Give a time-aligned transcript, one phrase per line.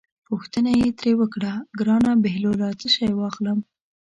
[0.27, 3.59] پوښتنه یې ترې وکړه: ګرانه بهلوله څه شی واخلم.